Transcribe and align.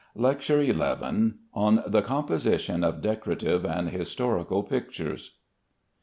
LECTURE 0.15 0.65
XI. 0.65 1.35
ON 1.53 1.83
THE 1.85 2.01
COMPOSITION 2.01 2.83
OF 2.83 3.01
DECORATIVE 3.03 3.63
AND 3.65 3.89
HISTORICAL 3.91 4.63
PICTURES. 4.63 5.35